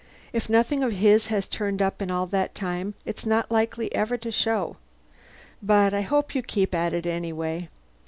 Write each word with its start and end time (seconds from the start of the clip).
If 0.33 0.49
nothing 0.49 0.81
of 0.83 0.93
his 0.93 1.27
has 1.27 1.45
turned 1.45 1.79
up 1.79 2.01
in 2.01 2.09
all 2.09 2.25
that 2.25 2.55
time, 2.55 2.95
it's 3.05 3.23
not 3.23 3.51
likely 3.51 3.93
ever 3.93 4.17
to 4.17 4.31
show. 4.31 4.77
But 5.61 5.93
I 5.93 6.01
hope 6.01 6.33
you 6.33 6.41
keep 6.41 6.73
at 6.73 6.91
it, 6.91 7.05
anyway." 7.05 7.69